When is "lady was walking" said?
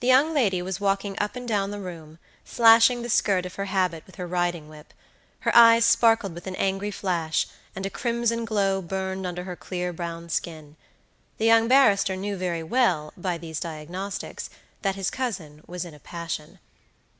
0.34-1.16